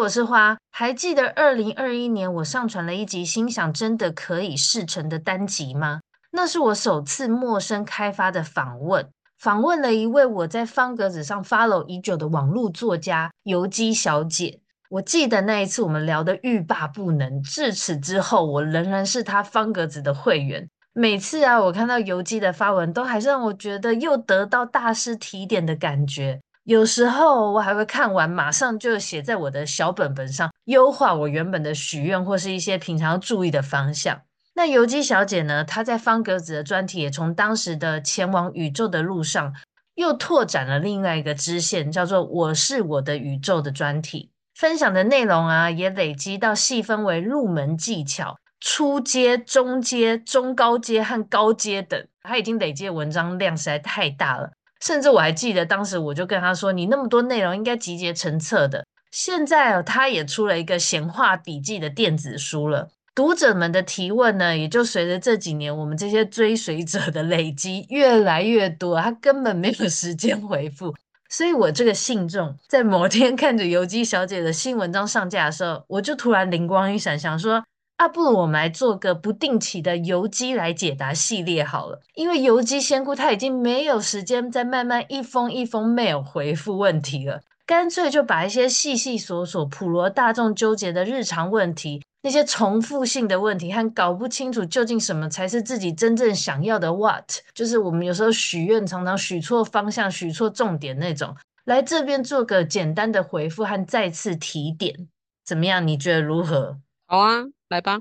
[0.00, 0.58] 我是花。
[0.70, 6.00] 还记得二零二一年我上传了一集心想真的可以事成的单集吗？
[6.32, 14.60] 那是我首次陌生开发的访问，访问了一位我在方格子上 follow 已久的网络作家游姬小姐。
[14.90, 20.68] 我记得那一次我们聊得欲罢不能，至此之后我仍然是她方格子的会员。
[20.92, 26.40] 每次啊，我看到游姬的发文，都还是让我觉得又得到大师提点的感觉。
[26.66, 34.22] 有时候我还会看完，马上就写在我的小本本上，优化我原本的许愿或是一些平常注意的方向。
[34.52, 35.62] 那游姬小姐呢？
[35.62, 39.54] 她在方格子的专题也从当时的前往宇宙的路上，
[39.94, 44.32] 又拓展了另外一个支线，叫做“我是我的宇宙”的专题。
[44.56, 52.04] 分享的内容啊，也累积到细分为入门技巧、初阶、中阶、中高阶和高阶等。
[52.24, 54.50] 她已经累积的文章量实在太大了。
[54.80, 62.88] 甚至我还记得，当时我就跟他说：“你那么多内容应该集结成册的。”现在哦，他也出了一个闲话笔记的电子书了。
[63.14, 70.94] 读者们的提问呢，也就随着这几年我们这些追随者的累积越来越多，他根本没有时间回复。
[71.30, 77.64] 所以我这个信众在某天看着游姬小姐的新文章上架的时候，我就突然灵光一闪，想说。
[77.96, 97.24] 啊，不如我们来做个不定期的游姬来解答系列好了，因为游姬仙姑她已经没有时间再慢慢一封一封 mail 回复问题了，干脆就把一些细细琐琐、普罗大众纠结的日常问题，那些重复性的问题和搞不清楚究竟什么才是自己真正想要的 what，
[97.54, 101.34] 就是我们有时候许愿常常许错方向、许错重点那种，
[101.64, 105.08] 来这边做个简单的回复和再次提点，
[105.46, 105.88] 怎么样？
[105.88, 106.76] 你觉得如何？
[107.06, 107.44] 好啊。
[107.68, 107.98] 来吧，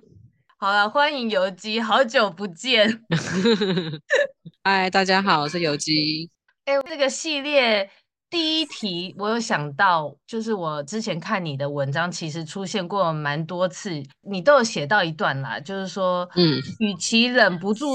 [0.59, 3.01] 好了，欢迎游击，好久不见。
[4.63, 6.29] 嗨，大家好，我是游击。
[6.65, 7.89] 哎，这个系列
[8.29, 17.87] 第一题，我有想到，就是我之前看你的文章，其实出现过蛮多次，你都有写到一段啦，就是说，嗯，与其忍不住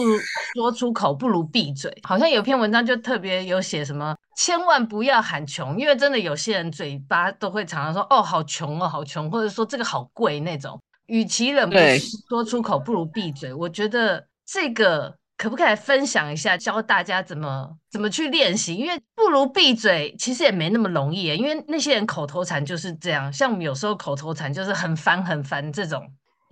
[0.54, 1.96] 说出口，不如闭嘴。
[2.02, 10.76] 好像有篇文章就特别有写什么，千万不要喊穷，因为真的有些人嘴巴都会常常说，哦，好穷哦，好穷，或者说这个好贵那种。
[11.10, 11.80] 与其忍不住
[12.28, 13.52] 说出口，不如闭嘴。
[13.52, 18.76] 我觉得这个可不可以来分享一下，教大家怎么怎么去练习？
[18.76, 21.24] 因为不如闭嘴，其实也没那么容易。
[21.36, 26.00] 因为那些人口头禅就是这样，像我们有时候口头禅就是很烦很烦这种。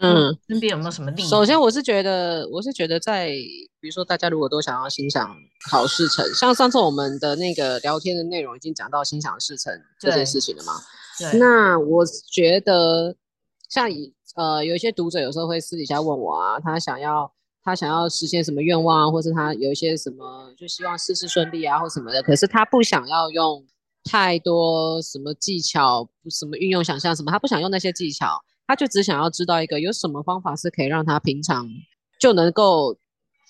[0.01, 1.29] 嗯，身边有没有什么例子？
[1.29, 3.29] 首先，我是觉得，我是觉得在
[3.81, 5.37] 比如说，大家如果都想要心想
[5.71, 10.73] 好事成，像上次我们的那个聊天的内容已经讲到心想事成这件事情了嘛？
[11.19, 11.39] 对。
[11.39, 13.15] 那我觉得
[13.69, 14.13] 像以。
[14.37, 17.31] 呃，有一些读者有时候会私底下问我啊，他想要
[17.63, 22.23] 他想要实现什么愿望啊，或是他有一些什么就希望事事顺利啊，或什么的。
[22.23, 23.67] 可是他不想要用
[24.05, 31.69] 太多什么技巧，什么运用想象什么，他不想用那些技巧，他就只想要知道一个有什么方法是可以让他平常
[32.21, 32.97] 就能够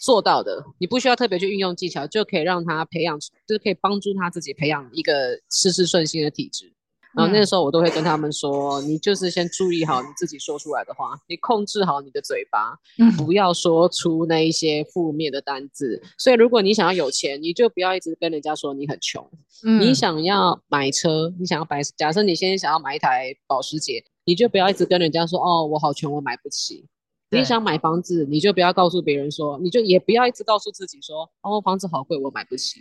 [0.00, 0.64] 做到的。
[0.78, 6.72] 你不需要特别去运用技巧，就可以让他培养，就是可以帮助他自己培养一个事事顺心的体质。
[7.18, 12.78] 然后那个时候我都会跟他们说，你就是先注意好你自己说出来的话，你控制好你的嘴巴，
[13.16, 16.00] 不要说出那一些负面的单字。
[16.16, 19.28] 所以如果你想要有钱，你就不要一直跟人家说你很穷。
[19.80, 26.86] 你想要买车，你想要买，假设你现在想要买一台保时捷，你就不要一直跟人家说哦，我好穷，我买不起。
[27.30, 32.80] 你想买房子，你就不要告诉别人说，你就也不要一直告诉自己说哦，房子好贵，我买不起。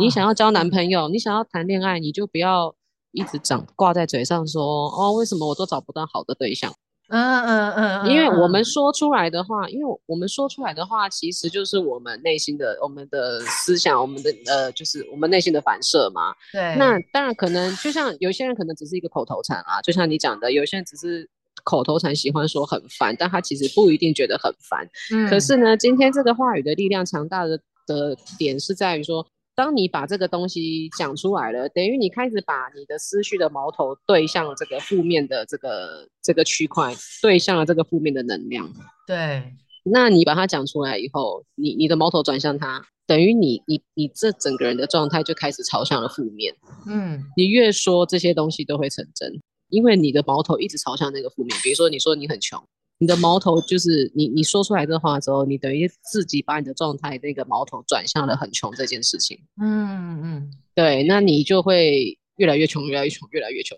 [0.00, 2.74] 你想要交男朋友，你想要谈恋爱，你就不要。
[3.16, 6.72] 一直长挂在嘴上说哦，为什么我都找不到好的对象？
[7.08, 16.34] 嗯嗯嗯，因为我们说出来的话，因为我们说出来的话，其实就是我们内心的、我们的思想、我们的呃，就是我们内心的反射嘛。
[16.52, 16.74] 对。
[16.76, 21.30] 那当然可能就像有些人可能只是一个口头禅啊，就像你讲的，有些人只是
[21.62, 24.84] 口头禅喜欢说很烦，但他其实不一定觉得很烦。
[25.14, 29.24] 嗯，可是呢，今天这个话语的力量强大的的点是在于说，
[29.56, 38.70] 当你把这个东西讲出来了，等于你开始把你的思绪的矛头对向了这个负面的这个这个区块，对向了这个负面的能量。
[39.06, 39.42] 对，
[39.82, 42.86] 那你把它讲出来以后，你你的矛头转向它。
[43.06, 46.52] 等于你你你这整个人的状态就开始朝向了负面，
[46.88, 51.56] 嗯，你越说这些东西都会成真，因为你的矛头一直朝向那个负面。
[51.62, 52.60] 比如说你说你很穷，
[52.98, 59.38] 你的矛头就是你你说出来这话之后，你等于自己把你的状态那个矛头转向了很穷这件事情。
[59.60, 63.76] 嗯嗯，对，那你就会越来越穷，越来越穷，越来越穷。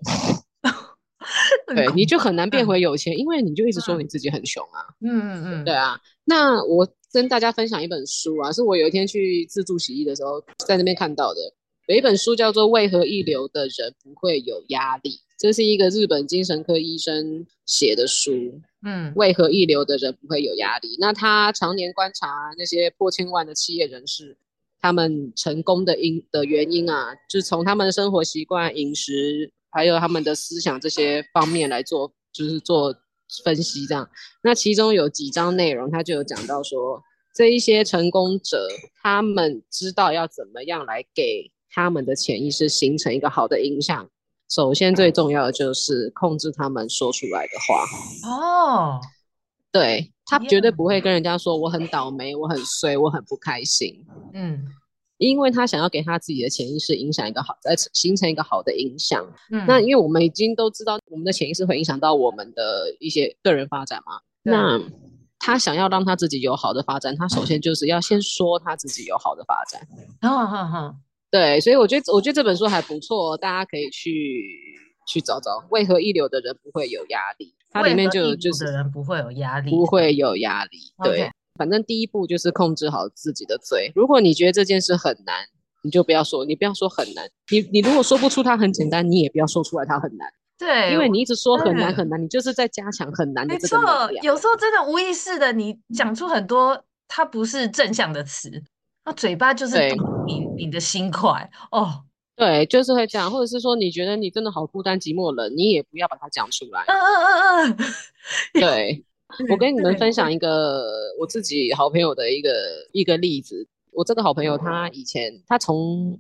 [1.75, 4.81] 对，你就很难变回有钱，因为你就一直说你自己很穷啊。
[5.01, 6.89] 嗯嗯嗯，对啊，那我。
[7.11, 11.41] 跟大家分享一本书啊，是我有一天去自助洗衣的时候在那边看到的。
[11.87, 18.61] 有一本书叫做《为何一流的人不会有压力》，这是一个日本精神科医生写的书。
[18.85, 20.97] 嗯，为何一流的人不会有压力？
[21.01, 22.27] 那他常年观察
[22.57, 24.37] 那些破千万的企业人士，
[24.81, 32.95] 他们成功的因的原因啊，就是从他们的生活习惯、饮食，还有他们的思想这些方面来做，就是做。
[33.45, 34.09] 分析这样，
[34.43, 36.99] 那其中有几章内容，他就有讲到说，
[37.35, 38.67] 这一些成功者，
[39.03, 44.09] 他们知道要怎么样来给他们的潜意识形成一个好的影响。
[44.49, 48.31] 首先，最重要的就是控制他们说出来的话。
[48.31, 49.01] 哦，
[49.71, 54.05] 对，他绝对不会跟人家说我很倒霉，我很衰，我很不开心。
[54.33, 54.65] 嗯。
[55.19, 59.27] 因为他想要给他自己的潜意识影响一个好，呃，形成一个好的影响。
[59.51, 64.13] 嗯，那因为我们已经都知道，我们的潜意识会影响到我们的一些个人发展嘛。
[64.45, 64.81] 那
[65.41, 69.85] 他想要让他自己有好的发展，他首先就是要先说他自己有好的发展。
[70.23, 70.95] 好好好，
[71.31, 74.43] 对，所以我觉得，我觉得这本书还不错，大家可以去
[75.07, 75.63] 去找找。
[75.71, 77.55] 为何一流的人不会有压力？
[77.71, 80.79] 它里面就有就是人不会有压力，不会有压力。
[81.05, 81.23] 对。
[81.23, 81.31] Okay.
[81.59, 83.91] 反正第一步就是控制好自己的嘴。
[83.93, 85.45] 如果你觉得这件事很难，
[85.83, 87.29] 你就不要说，你不要说很难。
[87.51, 90.29] 你你如果说不出它很简单，你也不要说出来它很难。
[90.57, 94.09] 对，因为你一直说很难很难，你就是在加强很难的这个能量。
[94.09, 98.63] 没错，有时候真的无意识的，你讲出很多它不是正向的词，
[99.09, 99.79] 那嘴巴就是
[100.27, 102.05] 你你的心快哦。
[102.37, 106.85] 对，就是会这样，或者是说你觉得你真的好孤单寂寞冷，你也不要把它讲出来。
[106.87, 107.77] 嗯嗯嗯嗯，
[108.61, 109.05] 对。
[109.51, 110.85] 我跟你们分享一个
[111.19, 112.51] 我自己好朋友的一个
[112.93, 113.67] 一个例子。
[113.93, 116.17] 我这个好朋友他以前他从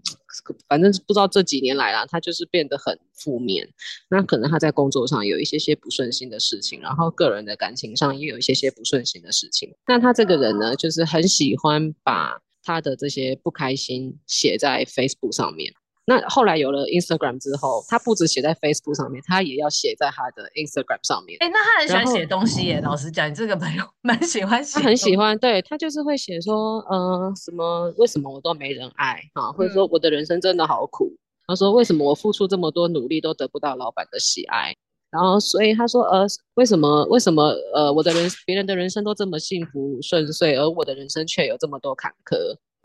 [0.66, 3.68] 反正不知道这几年来啦，他就是变得很负面。
[4.10, 9.72] 那可能他在工作上有一些些不顺心的事情，然后个人的感情上也有一些些不顺心的事情。
[9.86, 15.72] 那他这个人呢，就是很喜欢把他的这些不开心写在 Facebook 上面。
[16.04, 21.38] 那后来有了 Instagram 之后，他不止写在 Facebook 上面，他也要写在他的 Instagram 上面。
[21.40, 22.80] 哎、欸，那他很喜欢写东西耶。
[22.82, 24.78] 老实讲，你这个朋友蛮喜欢写。
[24.78, 29.50] 他很喜欢，对，他就是会写说，呃，什么为什么我都没人爱啊？
[29.52, 31.06] 或者说我的人生真的好苦。
[31.06, 31.18] 嗯、
[31.48, 34.74] 他说为什么我付出这么多努力都得不到老板的喜爱？
[35.10, 37.42] 然后所以他说，呃，为什么为什么
[37.74, 42.36] 呃我的人别人的人生都这么幸福顺遂，而我的人生却有这么多坎坷？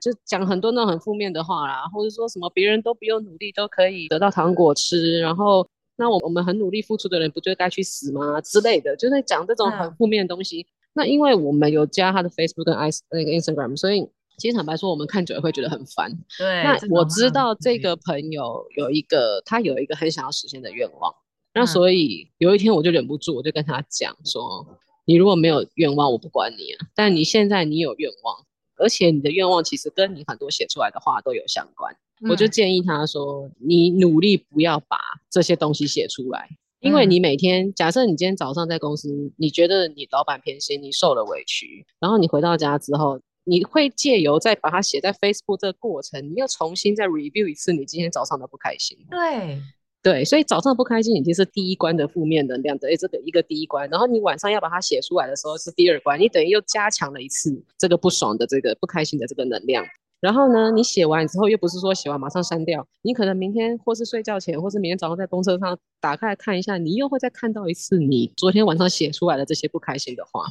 [0.01, 5.65] 就讲很多那种很负面的话啦，或者说什么别人都不用努力都可以得到糖果吃，然后
[5.95, 10.61] 那我我们很努力付出的人不就该去死吗之类的，就是讲这种很负面的东西。
[10.61, 14.05] 嗯、那因为我们有加他的 Facebook 跟 i 那个 Instagram，所以
[14.37, 16.11] 其实坦白说，我们看久了会觉得很烦。
[16.37, 21.22] 对，那我知道这个朋友有一个他有一个很想要实现的愿望，嗯、
[21.53, 24.65] 那所以有一天我就忍不住，我就跟他讲说
[25.05, 28.45] ：“你如果没有愿望，我不管你啊，但你现在你有愿望。”
[28.75, 34.97] 而且你的愿望其实跟你很多写出来的话都有相关，嗯、我就建议他说，你努力不要把
[35.29, 48.97] 这些东西写出来，因为你每天，假设你今天早上在公司，你觉得你老板偏心，你受了委屈，然后你回到家之后，你会借由再把它写在 Facebook 这个过程，你又重新再 review 一次你今天早上的不开心。
[49.09, 49.61] 对。
[50.03, 59.85] 对，所以早上不开心已经是第一关的负面能量的，哎，这个一个第一关，然后你晚上要把它写出来的时候是第二关，你等于又加强了一次这个不爽的这个不开心的这个能量。
[60.19, 70.45] 然后呢，你写完之后又不是说写完马上删掉，你可能明天或是睡觉前，或是明天早上在公车上打开来看一下，你又会再看到一次你昨天晚上写出来的这些不开心的话，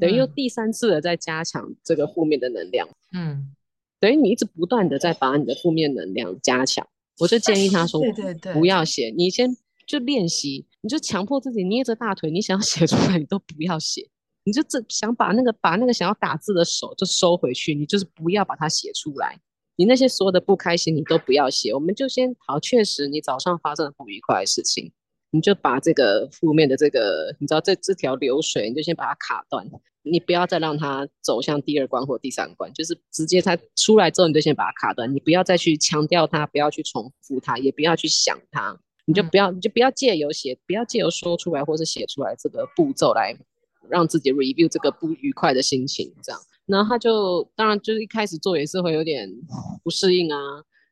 [0.00, 2.88] 等于又第三次的在加强这个负面的能量。
[3.12, 3.52] 嗯，
[4.00, 6.84] 等于你一直不断的在把你的负面能量加强。
[7.18, 9.56] 我就建议他说：“对对对，不要写，你先
[9.86, 14.08] 就练习，你就强迫自己捏着大腿，你想要写出来，你都不要写，
[14.44, 19.38] 你就这想把那个把那个想要打字的手就收回去，你就是不要把它写出来，
[19.76, 24.92] 你那些所有的不开心你都不要写，我们就先好，确实你早上发生了不愉快的事情，
[25.36, 29.68] 你就把这个负面的这个，你知道这这条流水，你就先把它卡断，
[30.02, 43.36] 你不要再让它走向第二关或第三关，就是直接它出来之后，你就先把它卡断，你不要再去强调它，不要去重复它，也不要去想它，你就不要，你就不要借由写，不要借由说出来或是写出来这个步骤来
[43.90, 49.30] 让自己 review 这个不愉快的心情，这样，然后他就当然就是一开始做也是会有点
[49.84, 50.38] 不适应啊，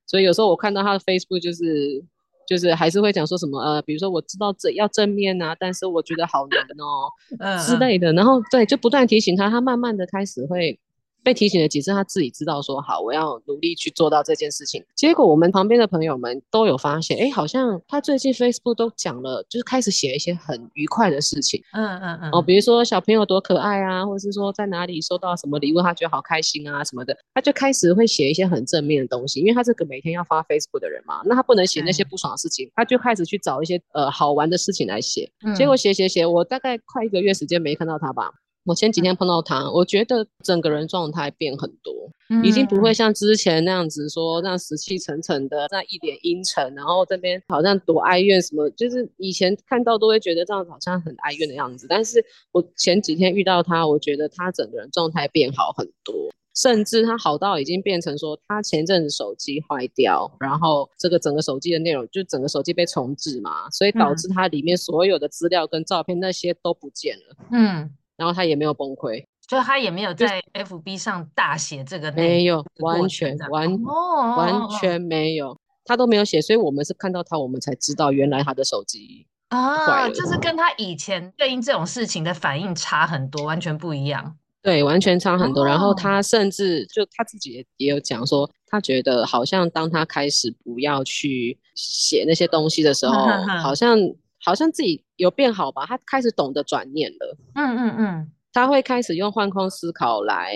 [0.07, 2.05] 所以有时候我看到他的 Facebook 就是。
[2.47, 7.09] 就是还是会讲说什么呃，比如说我知道这要正面啊，但是我觉得好难哦，
[7.39, 10.79] 嗯，之类的，然后对，就不断提醒他，他慢慢的开始会。
[11.25, 14.85] 被提醒了几次，他自己知道说好，我要努力去做到这件事情。
[14.95, 21.61] 结果我们旁边的朋友们都有发现，哎，好像他最近 Facebook 都讲了，就是开始写一些很愉快的事情。
[21.73, 22.31] 嗯嗯嗯。
[22.33, 29.41] 哦，比如说小朋友多可爱啊，或者是说在哪里收到什么礼物，他觉得好开心啊什么的，他就开始会写一些很正面的东西。
[29.41, 35.31] 因为他是个每天要发 Facebook 的人嘛，那他不能写那些不爽的事情，他就开始去找一些呃好玩的事情来写。
[35.57, 38.31] 结果写写写，我大概快一个月时间没看到他吧。
[38.65, 41.93] 我前几天碰到他，我觉得整个人状态变很多，
[42.31, 51.87] 嗯，已经不会像之前那样子说那样死气沉沉的，那一脸阴沉，然后这边好像多哀怨什么，就是以前看到都会觉得这样子好像很哀怨的样子。
[51.89, 56.15] 但是我前几天遇到他，我觉得他整个人状态变好很多，
[56.55, 67.37] 甚至他好到已经变成说他前阵子手机坏掉，然后这个整个手机的内容就整个手机被重置嘛，所以导致他里面所有的资料跟照片那些都不见了。
[67.53, 67.91] 嗯。
[68.17, 84.37] 然后他也没有崩溃，就他也没有在 FB 上大写这个，没有，完全完、哦、完全没有，他都没有写，所以我们是看到他，我们才知道原来他的手机啊，就是跟他以前对应这种事情的反应差很多，完全不一样。
[84.63, 85.63] 对，完全差很多。
[85.63, 93.15] 哦、然后他甚至就他自己也也有讲说，他觉得好像当他开始不要去写那些东西的时候，
[93.61, 93.99] 好像。
[94.45, 97.37] 好像自己有变好吧，他开始懂得转念了。
[97.55, 100.55] 嗯嗯嗯，他会开始用换框思考来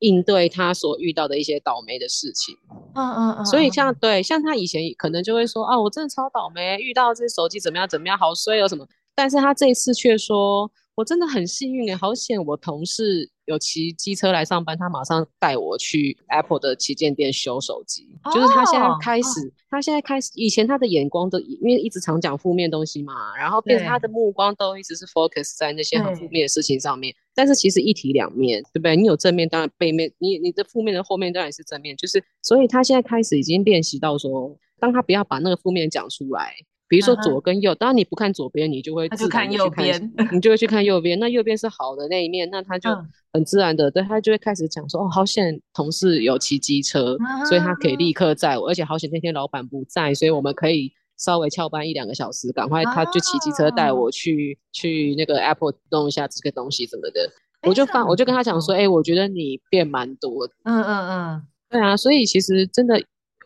[0.00, 2.56] 应对他所遇到的一些倒霉的事情。
[2.94, 3.46] 嗯嗯嗯。
[3.46, 8.86] 所以像对，像他以前可能就会说啊，我真的超倒霉，遇到这手机怎么样怎么样，好衰哦什么。
[9.14, 10.70] 但是他这一次却说，
[11.00, 13.30] 我真的很幸运哎，好险我同事。
[13.46, 18.06] 有骑机车来上班，他马上带我去 Apple 的旗舰店修手机。
[18.22, 19.52] Oh, 就是他现在开始，oh.
[19.68, 27.12] 他现在开始，以前他的眼光都因为一直常讲负面东西嘛，然后变成他的目光都一直是 focus 在那些很负面的事情上面。
[27.34, 28.94] 但是其实一体两面，对不对？
[28.94, 31.96] 你有正面，当然背面，你你的负面的后面当然是正面。
[31.96, 36.54] 就是，所以他现在开始已经练习到说，当他不要把那个负面讲出来。
[36.90, 41.16] 比如说左跟右，当然你不看左边，你就会自然去看，看右边，你就会去看右边。
[41.20, 42.90] 那右边是好的那一面，那他就
[43.32, 47.16] 很自然的，对他就会开始讲说，哦，好险同事有骑机车，
[47.48, 57.30] 所以他可以立刻载我，而且好险那天老板不在，所以我们可以稍微翘班一两个小时，赶快他就骑机车带我去去那个 Apple 弄一下这个东西什么的。
[57.68, 60.54] 我就发，我就跟他讲说，哎，我觉得你变蛮多的。
[60.64, 63.00] 嗯嗯嗯，对啊，所以其实真的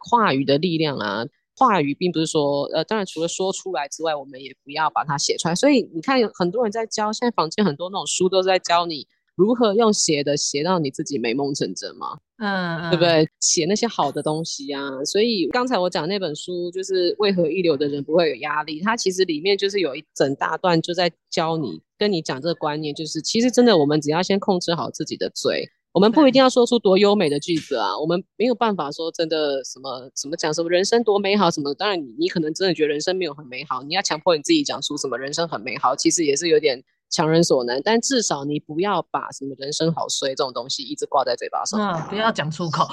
[0.09, 1.27] 话语的力量啊。
[1.57, 5.55] 话语并不是说，呃，当然除了说出来之外，我们也不要把它写出来。
[5.55, 9.07] 所以你看，有很多人在教，现在坊间很多那种书都是在教你
[9.37, 13.29] 如何用写的写到你自己美梦成真嘛，嗯，嗯，对不对？
[13.41, 15.05] 写那些好的东西啊。
[15.05, 25.69] 所以刚才我讲那本书就是为何一流的人不会有压力，它其实里面就是有一整大段就在教你，跟你讲这个观念，就是其实真的我们只要先控制好自己的嘴。
[25.95, 31.75] 我们不一定要说出多优美的句子啊，我们没有办法说真的什么什么讲什么人生多美好什么的。
[31.77, 37.81] 当然你你可能真的觉得人生没有很美好，你要强迫你自己讲出什么人生很美好，其实也是有点强人所难。
[37.85, 42.89] 但至少你不要把什么人生好衰这种东西一直挂在嘴巴上，啊，不要讲出口。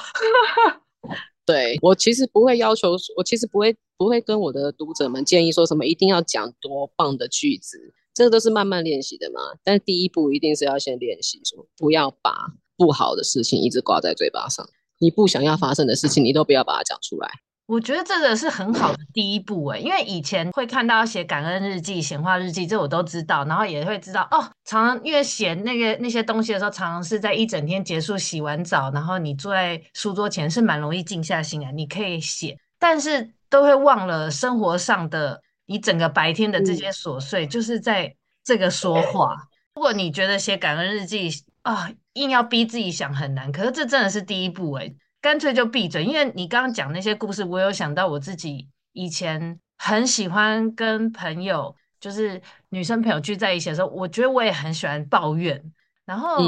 [1.43, 7.79] 对，我其实不会要求，我其实不会不会跟我的读者们建议说什么一定要讲多棒的句子，
[8.13, 9.41] 这个都是慢慢练习的嘛。
[9.63, 12.53] 但第一步一定是要先练习说不要把。
[12.81, 17.29] 不好的事情一直挂在嘴巴上，你不想要发生的事情，你都不要把它讲出来。
[17.67, 24.50] 我觉得这个是很好的第一步诶，因为以前会看到写感恩日记、闲话日记，这我都知道，然后也会知道哦。
[24.65, 39.38] 常常因为写那个那些东西的时候，常常是在一整天结束、洗完澡，然后你坐在书桌前是蛮容易静下心来，你可以写，但是都会忘了生活上的你整个白天的这些琐碎，嗯、就是在这个说话。
[39.75, 41.29] 如果你觉得写感恩日记
[41.61, 46.03] 啊，硬要逼自己想很难，可是这真的是第一步诶，干脆就闭嘴。
[46.03, 55.62] 因为你刚刚讲那些故事，我有想到我自己以前很喜欢跟朋友，就是女生朋友聚在一起的时候，我觉得我也很喜欢抱怨。
[56.03, 56.39] 然后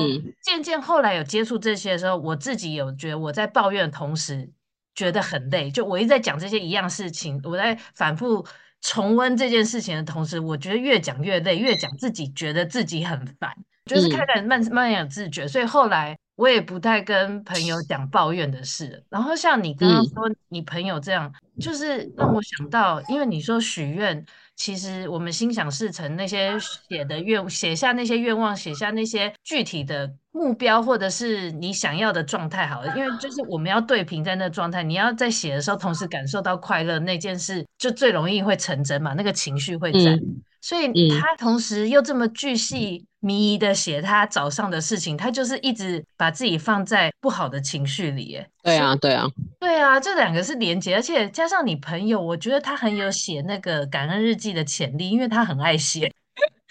[0.41, 4.51] 渐渐后来有接触这些的时候，我自己有觉得我在抱怨的同时
[4.93, 8.45] 觉得很累，就我一直在讲这些一样事情，我在反复
[8.81, 19.03] 重温这件事情的同时，我觉得越讲越累，越讲自己觉得自己很烦，就是开始慢慢有自觉，嗯、所以后来我也不太跟朋友讲抱怨的事。
[19.09, 24.25] 然后像你刚刚说你朋友这样，嗯、就是让我想到，因为你说许愿。
[24.55, 26.55] 其实我们心想事成，那些
[26.87, 40.11] 写的愿，写下那些愿望，写下那些具体的目标，或者是你想要的状态，好了，因为就是我们要对平在那个状态，你要在写的时候同时感受到快乐，那件事就最容易会成真嘛，那个情绪会在。
[40.11, 48.49] 嗯、所以他同时又这么巨细靡遗的写他早上的事情，他就是一直把自己放在不好的情绪里，耶。
[48.61, 49.25] 对啊，对啊，
[49.59, 56.11] 对啊，这两个是连接，而且加上你朋友，我觉得他很有写那个感恩日记的潜力，因为他很爱写。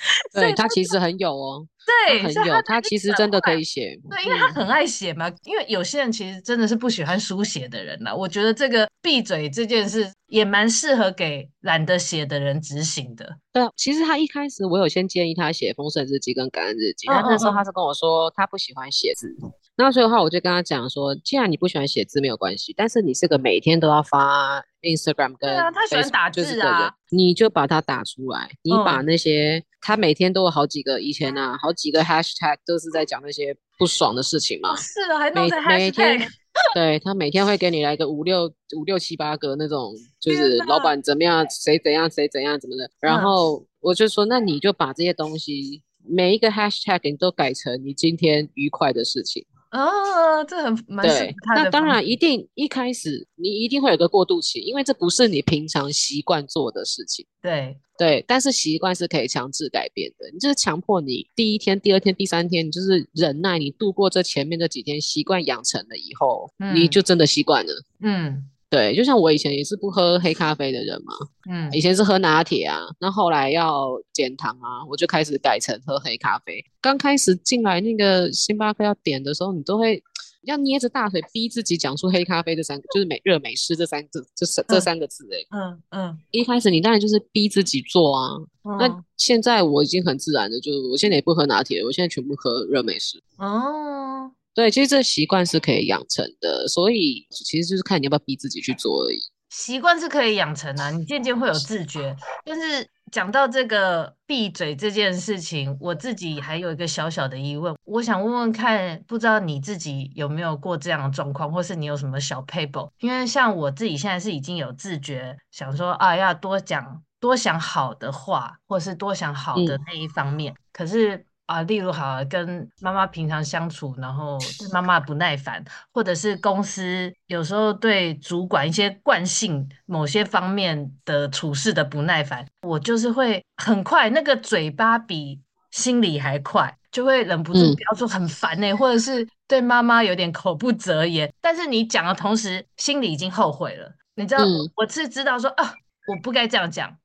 [0.35, 1.67] 对，他其实很有哦，
[2.09, 3.99] 对，很有，他其实真的可以写。
[4.11, 8.15] 对，因为他很爱写嘛，因为有些人其实真的是不喜欢书写的人啦。
[8.15, 13.37] 我觉得这个闭嘴这件事也蛮适合给懒得写的人执行的。
[13.53, 19.29] 对，其实他一开始我有先建议他写丰盛日记跟感恩日记，但那时候他是跟我说他不喜欢写字。
[19.75, 36.29] 那所以的话，我就跟他讲说，既然你不喜欢写字没有关系，但是你是个每天都要发 Instagram 跟对啊，他喜欢打字啊，你就把它打出来，你把那些、嗯、他每天都有好几个以前啊，好几个 hashtag 都是在讲那些不爽的事情嘛，是啊，还弄在 hashtag 每每天，
[36.73, 38.47] 对他每天会给你来个五六
[38.77, 49.45] 五六七八个那种，就是老板怎么样，谁怎样，谁怎样怎么的，然后我就说，那你就把这些东西每一个 hashtag 你都改成你今天愉快的事情。
[49.73, 51.35] 哦，这很蛮对。
[51.55, 57.27] 那当然，一定一开始你一定会有个过渡期，因为这不是你平常习惯做的事情。
[57.41, 60.31] 对对，但是习惯是可以强制改变的。
[60.31, 67.73] 你就是强迫你第一天、第二天、第三天，你就是忍耐，你度过这前面这几天，习惯养成了以后，嗯、你就真的习惯了。
[68.01, 68.45] 嗯。
[68.73, 71.13] 对，就像我以前也是不喝黑咖啡的人嘛，
[71.51, 76.65] 嗯，以前是喝拿铁啊，那后来要减糖啊，我就开始改成喝黑咖啡。
[76.81, 80.03] 刚开始进来那个星巴克要点的时候，你都会
[80.45, 93.23] 要捏着大腿逼自己讲出黑咖啡这三个，就是美热美式这三个，这三这三个字哎，嗯嗯，一开始你当然就是逼自己做啊，嗯、那现在我已经很自然的，就是我现在也不喝拿铁，我现在全部喝热美式。
[93.37, 94.33] 哦。
[94.55, 99.19] 对，其实这习惯是可以养成的，所以其实就是看你要不要逼自己去做而已。
[99.49, 102.17] 习惯是可以养成啊，你渐渐会有自觉。
[102.45, 112.91] 但是讲到这个闭嘴这件事情，我自己还有一个小小的疑问，我想问问看，不知道你自己有没有过这样的状况，或是你有什么小 paper？？
[113.01, 121.27] 因为像我自己现在是已经有自觉，想说啊，要多讲、多想好的话，或是多想好的那一方面，嗯、可是。
[121.47, 135.41] 啊，例如好跟妈妈平常相处，然后对妈妈不耐烦，或者是公司有时候对主管一些惯性某些方面的处事的不耐烦，我就是会很快，那个嘴巴比
[135.73, 141.31] 心里还快，就会忍不住飙出很烦呢、欸，嗯、或者是对妈妈有点口不择言。
[141.41, 143.93] 但是你讲的同时，心里已经后悔了。
[144.15, 145.75] 你知道，嗯、我是知道说啊，
[146.07, 146.97] 我不该这样讲。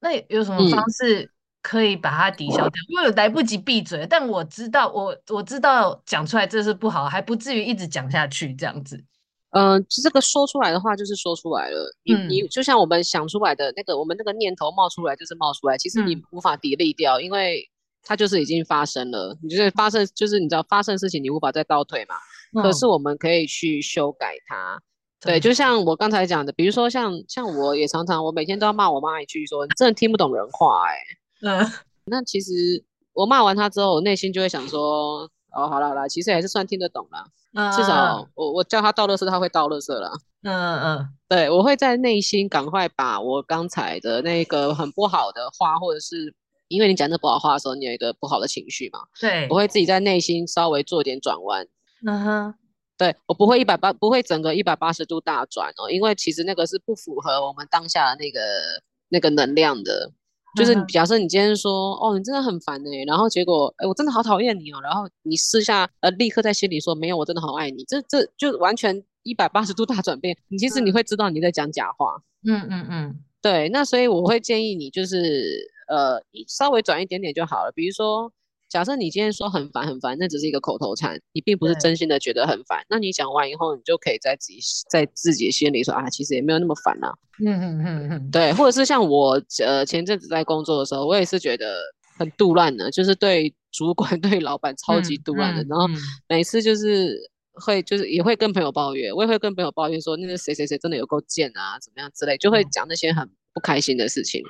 [0.00, 1.24] 那有什么方式？
[1.24, 1.30] 嗯
[1.62, 8.96] 可以把它抵消掉，因为我来不及闭嘴，但我知道，我我知道讲出来这是不好，还不至于一直讲下去这样子。
[9.50, 17.68] 嗯、呃，这个说出来的话就是说出来了，你、嗯、你就像我们想出来的那个，我们那个念头冒出来就是冒出来，其实你无法 delete 掉，嗯、因为
[18.02, 19.36] 它就是已经发生了。
[19.42, 22.14] 你就是发生，就是你知道发生的事情，你无法再倒退嘛。
[22.54, 24.80] 嗯、可是我们可以去修改它。
[25.20, 31.19] 对，就像我刚才讲的，比如说像像我也常常，我每天都要骂我妈一句说，说你真的听不懂人话、欸，哎。
[31.42, 31.66] 嗯，
[32.06, 37.24] 那其实我骂完他之后，我内心就会想说，哦，好了好了，其实还是算听得懂啦。
[37.54, 40.12] 嗯，至少我我叫他倒垃圾，他会倒垃圾了。
[40.42, 46.32] 嗯嗯，对，我会在内心赶快把我刚才的那个很不好的话，或者是
[46.68, 49.00] 因为你讲那不好话的时候，你有一个不好的情绪嘛？
[49.20, 51.66] 对，我会自己在内心稍微做点转弯。
[52.06, 52.54] 嗯哼，
[52.96, 58.40] 对，我不会一百八，不会整个一百八十度大转哦，因为其实那个是不符合我们当下的那个
[59.08, 60.12] 那个能量的。
[60.56, 70.36] 就是假设你今天说哦，你真的很烦哎、欸，然后结果哎，我真的好讨厌你哦，然后你私下呃立刻在心里说没有，我真的好爱你，这这就完全一百八十度大转变。
[70.48, 72.22] 你其实你会知道你在讲假话。
[72.46, 73.68] 嗯嗯嗯，对。
[73.68, 78.32] 那所以我会建议你就是呃稍微转一点点就好了，比如说。
[78.70, 82.82] 假设你今天说很烦很烦，那只是一个口头禅，你并不是真心的觉得很烦。
[82.88, 87.12] 那你讲完以后，你就可以在自己在自己心里说啊，其实也没有那么烦啊。
[87.44, 91.76] 嗯嗯嗯嗯，对，或者是像我呃前阵子在工作的时候，我也是觉得
[92.16, 95.86] 很杜乱的，就是对主管 对老板超级杜乱的，嗯嗯、然后
[96.28, 97.18] 每次就是
[97.54, 104.42] 会就是也会跟朋友抱怨，我也会跟朋友抱怨说那个谁谁谁真的有够贱啊，怎么样之类，就会讲那些很不开心的事情。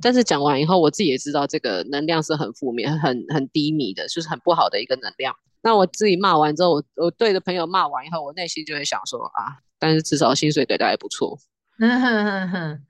[0.00, 5.34] 但是讲完以后，我自己也知道这个能量是很负面、很很低迷的，就是很不好的一个能量。
[5.62, 11.38] 那我自己骂完之后，我我对着朋友骂完以后，我内心就会想说啊，但是至少薪水给的还不错。
[11.78, 12.84] 嗯哼哼哼。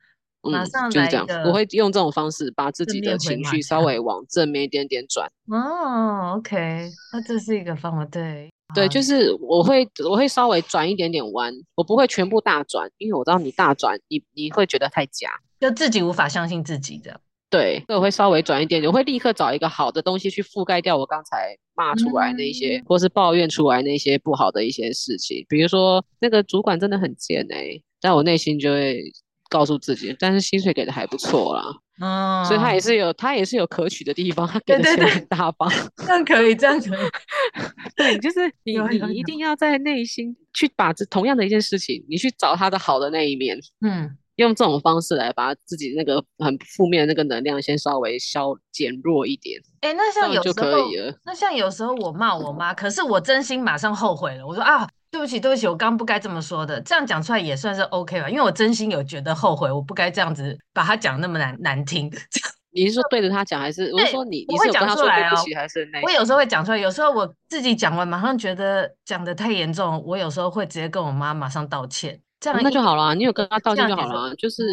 [0.45, 5.31] 马上就是这样，我会用这种方式把自己的情绪稍微往正面一点点转。
[5.47, 8.52] 哦，OK，那这是一个方法，对。
[8.75, 15.31] 对，就是我会我会稍微转一点点弯，我不会全部大转，因为我知道你大转，你你会觉得太假，
[15.61, 17.21] 就自己无法相信自己的。
[17.51, 25.45] 对，所以我会稍微转一点点，我会立刻找一个好的东西去覆盖掉我刚才骂出来那些，嗯、或是抱怨出来那些不好的一些事情。
[25.49, 29.03] 比如说那个主管真的很贱哎、欸，但我内心就会。
[29.53, 31.63] 告诉自己，但是薪水给的还不错啦，
[32.01, 37.09] 嗯，所以他也是有他也是有可取的地方，他给的钱很大方， 这样可以，这样可以，
[37.95, 54.89] 对，就是 你你一定要在内心去把这同样的一件事情，你去找他的好的那一面，嗯，用这种方式来把自己那个很负面的那个能量先稍微消减弱一点，哎、欸，那像有时候就可以了，那像有时候我骂我妈，可是我真心马上后悔了，我说啊。
[55.13, 56.81] 对不起，对不起，我刚不该这么说的。
[56.81, 62.11] 这样讲出来也算是 OK 吧，因为我真心有觉得后悔，我不该这样子把他讲那么难难听。
[62.75, 64.47] 你是说对着他讲，还是我是说你？
[64.49, 65.37] 你会讲出来哦。
[65.55, 72.19] 还是我有时候会讲出来，有时候我自己讲完，马上觉得讲的太严重，我有时候会直接跟我妈马上道歉。
[72.41, 74.65] 这样、哦、那就好了，你有跟他道歉就好了，就是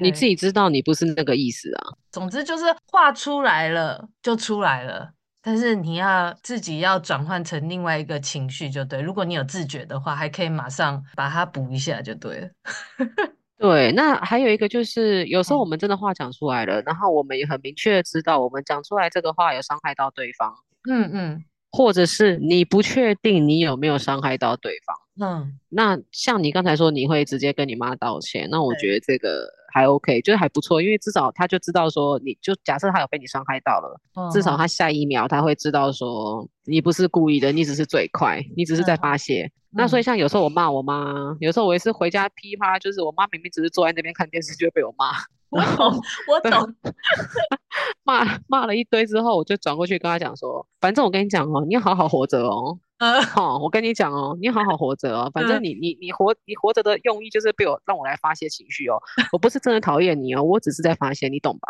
[0.00, 1.94] 你自己知道你不是那个意思啊。
[2.10, 5.12] 总之就是话出来了就出来了。
[5.40, 12.48] 但是你要自己要转换成另外一个情绪就对，如果你有自觉的话，还可以马上把它补一下就对了。
[13.56, 20.54] 对，那还有一个就是，有时候我们真的话讲出来了，嗯、然后我们也很明确的知道，我们讲出来这个话有伤害到对方。
[20.88, 21.44] 嗯嗯。
[21.70, 24.96] 或者是你不确定你有没有伤害到对方。
[25.28, 25.58] 嗯。
[25.68, 29.57] 那像你刚才说你会直接跟你妈道歉，那我觉得这个。
[29.72, 39.44] 还 OK，就是还不错，因为至少他就知道说，你就假设他有被你伤害到了，哦、至少他下一秒他会知道说，你不是故意的，你只是嘴快，你只是在发泄。
[39.44, 45.12] 嗯、那所以像有时候我骂我妈，有时候我也是回家噼啪，就是我妈明明只是坐在那边看电视，就会被我骂。
[45.50, 46.74] 我懂，我懂。
[48.04, 52.78] 骂骂了一堆之后，我就转过去跟她讲说，反正我跟你讲哦，你要好好活着哦。
[52.98, 59.00] 呃，好、哦，我跟你讲哦，你好好活着哦，反正你你你活你活着的用意就是被我让我来发泄情绪哦，
[59.32, 61.68] 我不是真的讨厌你哦，我只是在发泄，你懂吧？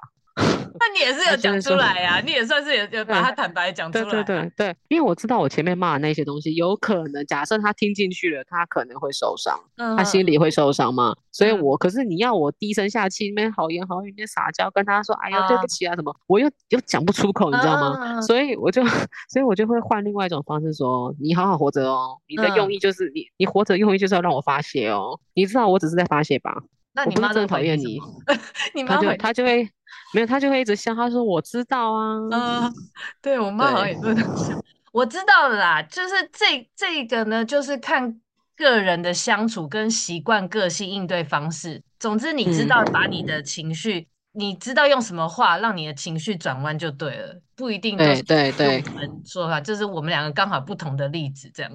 [0.78, 4.10] 那你也是有讲出来呀、啊，你也算是有有把他坦白讲出来、啊。
[4.10, 11.14] 对对对对，因为我知道我前面骂的那些东西，有可能假设他听进去了，他可能会受伤，嗯、他心里会受伤嘛。
[11.30, 18.20] 所以我，我可是你要我低声下气，那边好言好语，那边撒娇，跟他说，哎呀，对不起啊，什么，我又又讲不出口，你知道吗？
[18.22, 18.84] 所以我就，
[19.28, 26.62] 所以我就会换另外一种方式说，你好好活着哦，你的用意就是你，你活着用意就是要让我发泄哦，你知道我只是在发泄吧？
[26.94, 28.00] 那你妈真的讨厌 你，
[28.74, 29.68] 你妈就他就会。
[30.12, 30.94] 没有，他就会一直笑。
[30.94, 32.16] 他说：“我知道啊。
[32.30, 32.72] 嗯”
[33.20, 34.60] 对我妈好像也这样想。
[34.92, 38.20] 我知道了啦，就是这这个呢，就是看
[38.56, 41.82] 个人的相处跟习惯、个性、应对方式。
[42.00, 48.82] 总之，你知道把你的情绪，嗯、你知道用什么话让你的情绪转弯就对了，不一定对对对。
[49.26, 51.70] 说话就是我们两个刚好不同的例子，这样。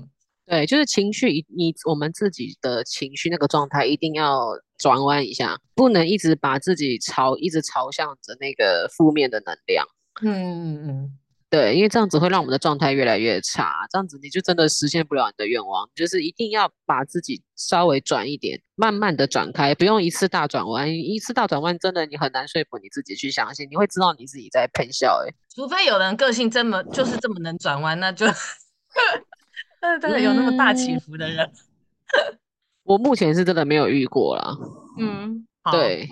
[0.46, 9.86] 对，就是情绪，你我们自己的情绪那个状态一定要转弯一下，不能一直把自己朝一直朝向着那个负面的能量。
[10.22, 11.18] 嗯嗯嗯，
[11.50, 15.90] 对，因为这样子会让我们的状态越来越差，这样子你就真的实现不了你的愿望。
[15.96, 20.94] 就是一定要把自己稍微转一点，慢慢的转开，不用一次大转弯。
[20.94, 25.24] 一次大转弯真的你很难说服你自己去相信，你会知道你自己在喷笑。
[25.26, 28.28] 哎，除非有人个性这么就是这么能转弯，那就。
[29.84, 32.40] 但是真的有那么大起伏的人，嗯、
[32.84, 34.56] 我目前是真的没有遇过啦。
[34.98, 36.10] 嗯，对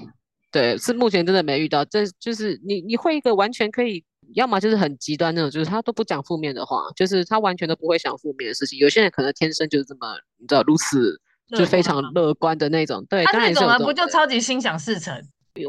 [0.51, 1.85] 对，是目前真的没遇到。
[1.85, 4.03] 这就是你你会一个完全可以，
[4.33, 8.77] 要么就是很极端那种，就是他都不讲负面的话，就是他完全都不会想负面的事情。
[8.77, 11.17] 有些人可能天生就是这么，你知道如此
[11.57, 13.05] 就非常乐观的那种。
[13.09, 15.15] 对，他那种不就超级心想事成？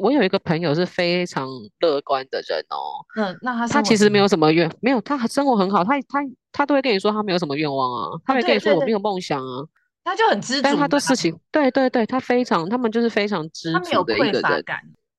[0.01, 1.49] 我有一个朋友是非常
[1.81, 3.05] 乐观的人哦。
[3.17, 6.21] 嗯，那他他其实没有什么愿，没有他生活很好，他他。
[6.55, 9.65] 他都会跟你说他没有什么愿望啊，他会跟你说我没有梦想啊，
[10.05, 14.65] 他就很知足，但他的事情，对对对，他非常，他们就是非常知足的一个人。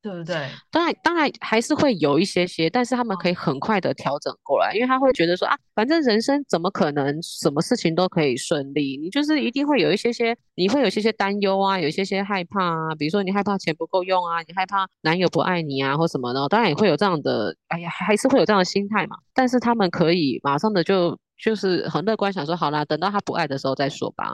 [0.03, 0.49] 对不对？
[0.69, 8.97] 当然，当然还是会有一些些，但是他们可以很快的调整过来，因为他会觉得说啊，反正人生怎么可能什么事情都可以顺利？
[9.01, 19.15] 你就是一定会有一些些，你会有一些些担忧啊，有一些些害怕啊，比如说你害怕钱不够用啊，你害怕男友不爱你啊，或什么的，当然也会有这样的，哎呀，还是会有这样的心态嘛。
[19.33, 24.31] 但是他们可以马上的就就是很乐观，想说好啦，等到他不爱的时候再说吧。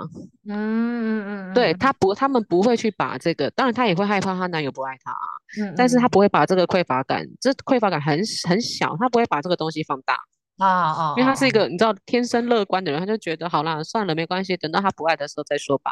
[0.48, 5.12] 嗯嗯嗯，对他不，他们不会去把这个，当然他也会害怕她男友不爱他，
[5.60, 10.20] 嗯，但是她不会把这个匮乏感，这匮乏感很很小，她不会把这个东西放大
[10.60, 15.92] 啊啊，因为他是一个你知道天生乐观的人，他就觉得好啦，算了，没关系，等到他不爱的时候再说吧。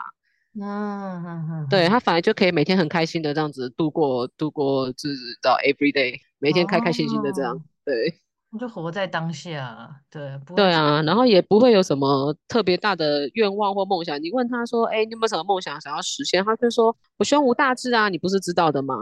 [0.59, 8.21] 嗯嗯嗯，对他反而就可以每天很开心的这样子度过度过，就是到 every day，每天开开心心的这样，对。
[8.49, 14.17] 你就活在当下，对，对啊，然后也不会有什么特别大的愿望或梦想。
[14.23, 18.95] 你问他说：“哎，你有没有什么梦想想要实现？”他就说：“我胸无大志啊，你不是知道的吗？”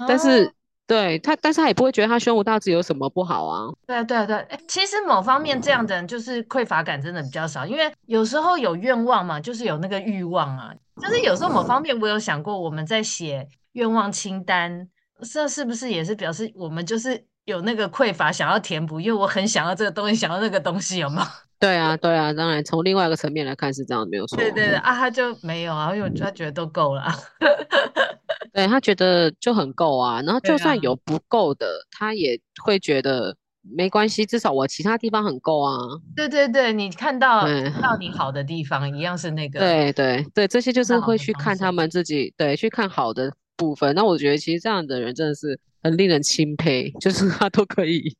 [0.00, 0.50] 哦、但是，
[0.86, 3.68] 对他，但是他也不会觉得他胸无大志有什么不好啊。
[3.86, 4.46] 对啊，对啊，对啊。
[4.66, 10.74] 其实某方面这样的人就是匮乏感真的比较少，因为有时候有愿望嘛，就是有那个欲望啊。
[11.02, 14.88] 就是有时候某方面我有想过，我们在写愿望清单，
[15.30, 17.26] 这是不是也是表示我们就是。
[17.50, 21.26] 有那个匮乏，想要填补，因为我很想要这个东西，想要那个东西，有吗？
[21.60, 24.38] 对啊，对啊，当然从另外一个层面来看是这样，没有错。
[24.38, 27.04] 对对对啊，他就没有啊，因为他觉得都够了。
[28.54, 35.76] 对，他觉得就很够啊，然后就算有不够的，啊、他也会觉得没关系，至少我其他地方很够啊。
[36.16, 39.60] 对对对，你看到看到你好的地方一样是那个。
[39.60, 43.94] 对对对，这些就是会去看他们自己，对，去看好的部分。
[43.94, 45.60] 那我觉得其实这样的人真的是。
[45.82, 48.14] 很令人钦佩，就是他都可以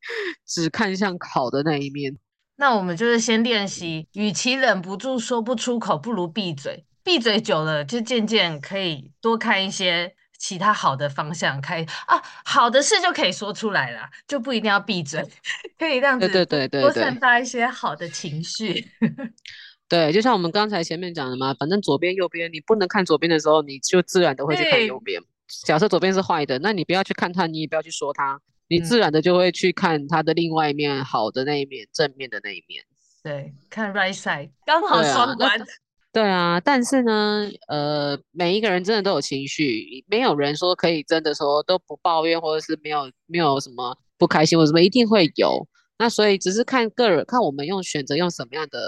[0.46, 2.16] 只看向好的那一面。
[2.56, 6.86] 那我们就是先练习，与其忍不住说不出口，不如闭嘴。
[7.04, 15.22] 闭嘴久了，就渐渐可以多看一些其他好的方向，开啊，好的事就可以说出来了，就不一定要闭嘴，
[15.78, 18.86] 可以这样子，对对对，多散发一些好的情绪。
[19.90, 25.20] 对，就像我们刚才前面讲的嘛，反正左边右边，你不能看左边的时候，你就自然的会去看右边。
[25.66, 32.84] 假设左边是坏的，那你不要去看它，你也不要去说它，你自然的就会去看它的另外一面，好的那一面，正面的那一面。
[33.24, 35.58] 对，看 right side，刚好双关。
[35.58, 35.66] 对啊，
[36.12, 45.66] 对啊，但是呢，呃，每一个人真的都有情绪，没有人说可以真的说都不抱怨，或者是没有没有什么不开心或什么，一定会有。
[45.98, 48.78] 那所以只是看个人，看我们用选择用什么样的。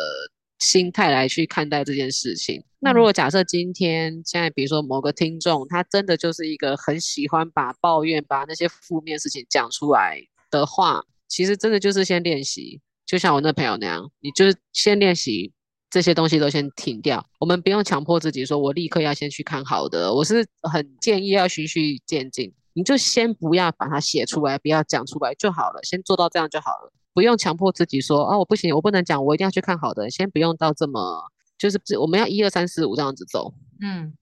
[0.62, 2.62] 心态来去看待这件事情。
[2.78, 15.52] 那如果假设今天现在，比如说某个听众，他真的就是一个很喜欢把抱怨、把那些负面事情讲出来的话，其实真的就是先练习，就像我那朋友那样，你就是先练习
[15.90, 17.24] 这些东西都先停掉。
[17.40, 20.14] 我们不用强迫自己说，我立刻要先去看好的。
[20.14, 26.92] 我是很建议要循序渐进，你就先不要把它写出来，不要讲出来就好了，先做到这样就好了。
[27.14, 30.08] 不用强迫自己说啊，我不行，我不能讲，我一定要去看好的。
[30.10, 31.22] 先不用到这么，
[31.58, 34.12] 就是我们要一二三四五这样子走，嗯，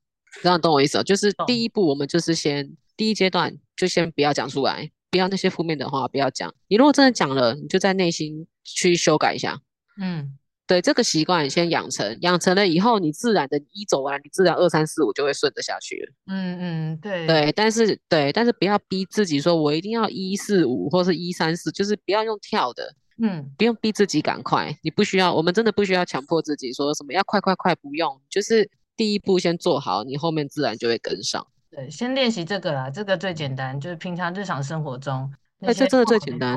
[0.43, 1.03] 这样懂我意思哦？
[1.03, 6.53] 就是第一步，我们就是先第一阶段就先不要讲出来，不要那些负面的话不要讲。
[6.69, 9.61] 你如果真的讲了，你就在内心去修改一下，
[10.01, 10.37] 嗯。
[10.71, 16.13] 对这个习惯先养成，养成了以后，你自然的一走完，你自然二三四五就会顺着下去了。
[16.29, 22.95] 嗯嗯，对对，但是对，但是不要逼自己说，我一定要一四五或是一三四，就是不要用跳的。
[23.21, 31.45] 嗯，不用逼自己赶快，你不需要，我们真的不需要强迫自己说什么要快快快，不用，就是第一步先做好，你后面自然就会跟上。
[31.69, 35.29] 对，先练习这个啦，这个最简单，就是平常日常生活中，
[35.63, 36.57] 哎，这真的最简单。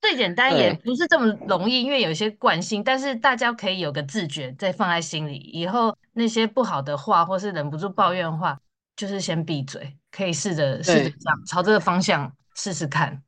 [0.00, 5.36] 最简单也不是这么容易，因为有些惯性，但是大家可以有个自觉，再放在心里。
[5.52, 8.58] 以后那些不好的话，或是忍不住抱怨的话，
[8.96, 13.22] 就是先闭嘴，可以试着试着这样朝这个方向试试看。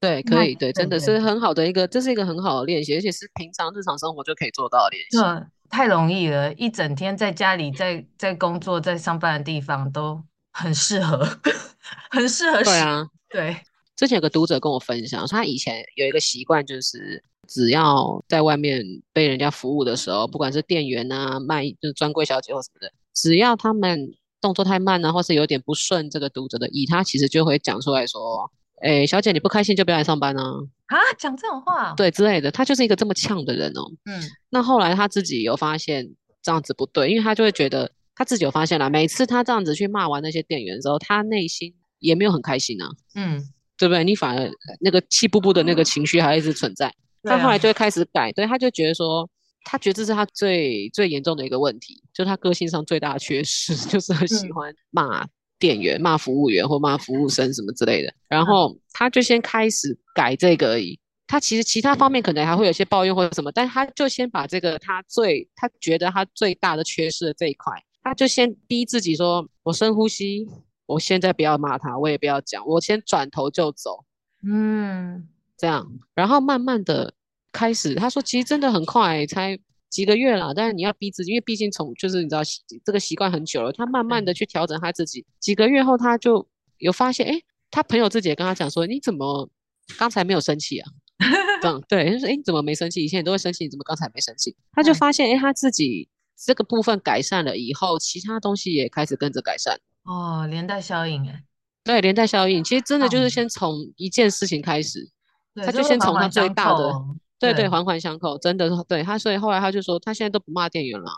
[0.00, 5.16] 对，可以，对，真的是很好的一个，这是一个很好的练习，而且是平常日常生活就可以做到的练习。
[5.18, 11.26] 对，太容易了，一整天在家里，在在工作，在上班的地方都很适合，
[12.10, 12.62] 很适合。
[12.62, 13.56] 对啊，对。
[13.96, 28.50] 之前有个读者跟我分享，他以前有一个习惯，就是只要在外面被人家服务的时候，不管是店员啊、卖就是专柜小姐或什么的，只要他们动作太慢啊，或是有点不顺这个读者的意，他其实就会讲出来说
[28.82, 30.42] ：“哎，小姐你不开心就不要来上班啊！”
[30.86, 31.94] 啊，讲这种话？
[31.96, 32.50] 对，之类的。
[32.50, 33.90] 他就是一个这么呛的人哦。
[34.04, 34.22] 嗯。
[34.50, 36.06] 那后来他自己有发现
[36.42, 42.90] 这样子不对，因为他就会觉得他自己有发现了，每次他这样子去骂完那些店员之后，他内心也没有很开心啊。
[43.14, 43.48] 嗯。
[43.84, 44.02] 对不对？
[44.02, 46.90] 你反而那个气不不的那个情绪还一直存在。
[47.22, 49.28] 他后来就会开始改，对，他就觉得说，
[49.64, 55.26] 他觉得这是他最最严重的一个问题，就是他个性上最大的缺失， 就是很喜欢骂
[55.58, 58.10] 店员、骂服务员或骂服务生什么之类的。
[58.26, 60.98] 然后他就先开始改这个而已。
[61.26, 70.46] 他其实其他方面可能还会有些抱怨或者什么，但他就先把这个他最他觉得他最大的缺失的这一块，他就先逼自己说：“我深呼吸。”
[70.86, 74.04] 我现在不要骂他，我也不要讲，我先转头就走，
[74.42, 77.14] 嗯，这样，然后慢慢的
[77.52, 80.52] 开始，他说其实真的很快，才几个月了。
[80.52, 82.42] 但是你要逼自己，因为毕竟从就是你知道
[82.84, 85.24] 这个习惯很久了，他慢慢的去调整他自己。
[85.40, 86.46] 几个月后，他就
[86.78, 89.48] 有发现，哎，他朋友自己也跟他讲说，你怎么
[89.96, 90.90] 刚才没有生气啊？
[91.62, 93.02] 这样对，就说，哎，你怎么没生气？
[93.04, 94.54] 以前你都会生气，你怎么刚才没生气？
[94.72, 99.80] 他就发现，哎，他自己这个部分改善了以后，其他东西也开始跟着改善。
[100.04, 101.42] 哦，连带效应哎。
[101.82, 105.06] 对，连带效应，其实真的就是先从一件事情开始，
[105.54, 106.92] 他就先从他最大的，
[107.38, 111.10] 对对，环环相扣，真的对他，所以后来他就说，他现在都不骂店员了，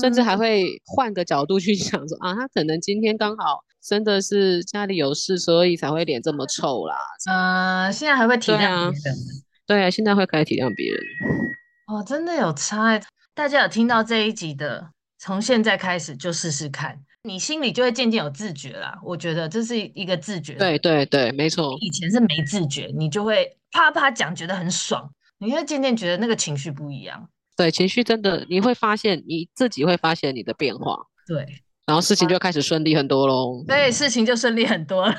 [0.00, 6.96] 甚至还会换个角度去想说啊，他可能今天刚好真的是家里有事，所以才会脸这么臭啦。
[7.30, 9.16] 嗯，现在还会体谅别人，
[9.64, 11.00] 对啊，现在会开始体谅别人。
[11.86, 13.00] 哦，真的有差，
[13.32, 16.98] 大家有听到这一集的，从现在开始就试试看。
[17.22, 20.54] 你心里就会渐渐有自觉啦，我觉得这是一个自觉。
[20.54, 21.76] 对对对，没错。
[21.80, 25.10] 以前是没自觉，你就会啪啪讲，觉得很爽。
[25.38, 27.28] 你会渐渐觉得那个情绪不一样。
[27.56, 30.96] 对，情绪真的，你会发现你自己会发现你的变化。
[31.26, 31.46] 对，
[31.84, 33.62] 然后事情就开始顺利很多喽。
[33.66, 35.14] 对，事情就顺利很多了。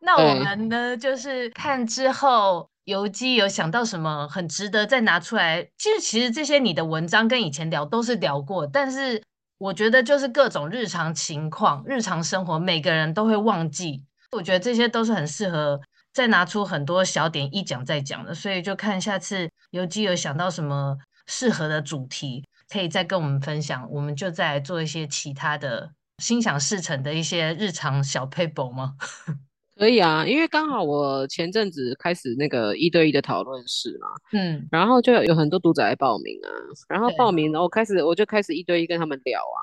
[0.00, 5.62] 那我们呢，就是看之后游姬有想到什么很值得再拿出来。
[5.76, 9.22] 其实，其实这些你的文章跟以前聊都是聊过，但是。
[9.58, 14.04] 我觉得就是各种日常情况、日常生活，每个人都会忘记。
[14.32, 15.80] 我觉得这些都是很适合
[16.12, 28.94] 再拿出很多小点一讲再讲的，所以就看下次游姬有想到什么适合的主题，可以再跟我们分享，我们就再来做一些其他的心想事成的一些日常小撇步吗？
[29.76, 36.48] 可以啊，因为刚好我前阵子开始那个一对一的讨论室嘛，嗯，然后就有很多读者来报名啊，
[36.88, 39.58] 然后报名，然后开始我就开始一对一跟他们聊啊，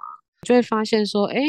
[0.45, 1.41] 就会发现说，哎，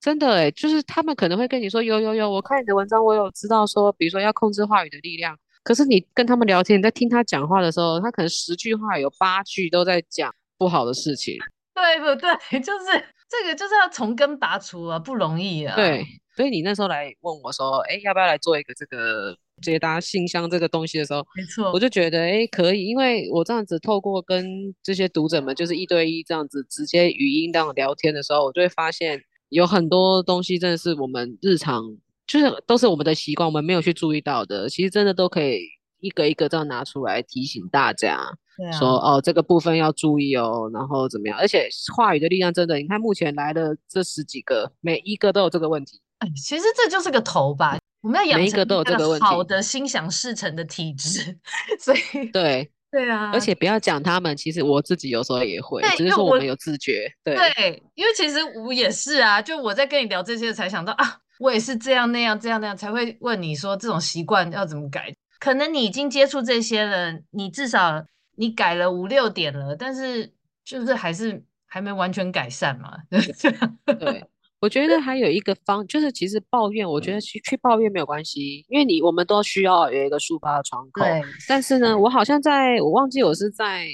[0.00, 11.36] 真的哎，就是他们可能会跟你说，有有有，我看你的文章，我有知道说，比如说要控制话语的力量，可是你跟他们聊天，你在听他讲话的时候，他可能十句话有八句都在讲不好的事情，
[11.72, 12.30] 对不对？
[12.60, 12.86] 就是
[13.28, 16.04] 这个就是要从根拔除啊，不容易啊，对。
[16.38, 31.82] 所以你那时候来问我说，哎，要不要来做一个这个解答信箱这个东西的时候，没错，我就觉得，哎，可以，因为我这样子透过跟这些读者们就是一对一这样子直接语音这样聊天的时候，我就会发现有很多东西真的是我们日常
[32.24, 35.58] 就是都是我们的习惯，我们没有去注意到的，其实真的都可以
[35.98, 38.20] 一个一个这样拿出来提醒大家，
[38.56, 41.36] 对啊，说哦这个部分要注意哦，然后怎么样？
[41.36, 46.00] 而且话语的力量真的，你看目前来的这十几个，每一个都有这个问题。
[46.18, 51.38] 哎，其实这就是个头吧，我们要养成一个好的心想事成的体质，
[51.78, 52.70] 所以对。
[52.90, 57.36] 对啊，而且不要讲他们，其实我自己有时候也会，只是说我们有自觉，对。
[57.36, 68.02] 对，因为其实我也是啊，就我在跟你聊这些才想到啊，我也是这样那样这样那样才会问你说这种习惯要怎么改，可能你已经接触这些了，你至少
[68.36, 70.32] 你改了五六点了，但是
[70.64, 72.96] 就是还是还没完全改善嘛，
[74.00, 74.24] 对。
[74.60, 81.02] 我觉得还有一个方，就是其实抱怨，我觉得去去抱怨没有关系，因为你我们都需要有一个抒发的窗口。
[81.02, 81.22] 对。
[81.46, 83.86] 但是呢，我好像在我忘记我是在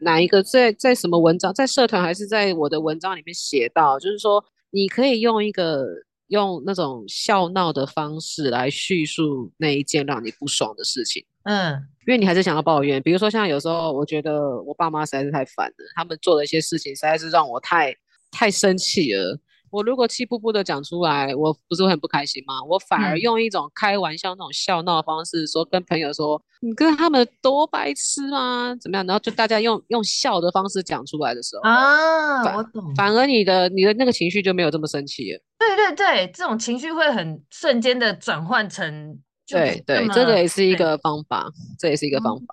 [0.00, 5.86] 哪一个在在什么文章，在社团还是在我的文章里面写到，就是说你可以用一个
[6.28, 11.24] 用那种笑闹的方式来叙述那一件让你不爽的事情。
[11.44, 11.72] 嗯。
[12.06, 17.92] 因为你还是想要抱怨，比如说像有时候我觉得我爸妈实在是太烦了，他们做的一些事情实在是让我太
[18.30, 19.36] 太生气了。
[19.76, 22.54] 我如果气噗噗的讲出来，我不是会很不开心吗？
[22.66, 32.94] 我反而用一种开玩笑、那种笑闹的方式说，跟朋友说：“你跟他们多白痴啊，怎么样？”然后就大家用用笑的方式讲出来的时候啊，我懂。
[32.94, 35.40] 反而你的你的那个情绪就没有这么生气了。
[35.58, 39.18] 对对对，这种情绪会很瞬间的转换成。
[39.46, 42.46] 对对，这个也是一个方法，这也是一个方法。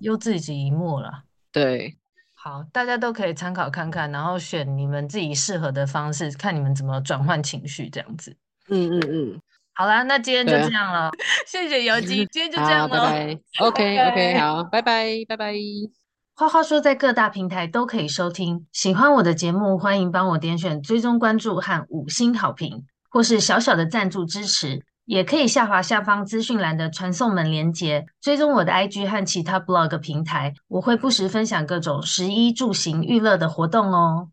[0.00, 1.10] 又自己一默了。
[1.52, 1.96] 对。
[2.44, 8.36] 好，大家都可以参考看看，然后选你们自己适合的方式，看你们怎么转换情绪，这样子。
[8.68, 9.40] 嗯嗯嗯。
[9.74, 11.10] 好啦，那今天就这样了，啊、
[11.46, 12.88] 谢谢游姬，今天就这样了。
[12.88, 13.40] 拜拜。
[13.60, 15.54] OK OK，好，拜拜拜拜。
[16.34, 24.84] 花花说在各大平台都可以收听，喜欢我的节目，欢迎帮我点选追踪关注和五星好评，或是小小的赞助支持。
[25.04, 34.28] 也可以下滑下方资讯栏的传送门连接，追踪我的 IG 和其他 blog 平台，我会不时分享各种食衣住行娱乐的活动哦。